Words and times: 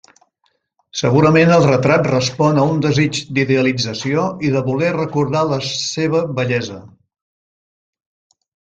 Segurament 1.01 1.51
el 1.57 1.65
retrat 1.67 2.09
respon 2.13 2.57
a 2.63 2.65
un 2.71 2.81
desig 2.87 3.21
d'idealització 3.37 4.25
i 4.49 4.53
de 4.57 4.65
voler 4.73 4.91
recordar 4.99 5.47
la 5.55 5.63
seva 5.77 6.27
bellesa. 6.43 6.83